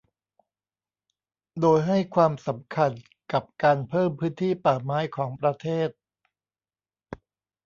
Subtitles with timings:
[1.59, 2.91] โดยให้ความสำคัญ
[3.31, 5.89] กับการเพิ่มพื้นที่ป่าไม้ของประเทศ